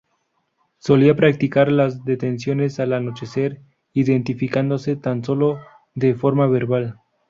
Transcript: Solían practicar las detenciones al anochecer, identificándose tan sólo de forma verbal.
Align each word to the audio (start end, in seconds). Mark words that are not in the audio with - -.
Solían 0.79 1.15
practicar 1.15 1.71
las 1.71 2.03
detenciones 2.05 2.79
al 2.79 2.93
anochecer, 2.93 3.61
identificándose 3.93 4.95
tan 4.95 5.23
sólo 5.23 5.59
de 5.93 6.15
forma 6.15 6.47
verbal. 6.47 6.97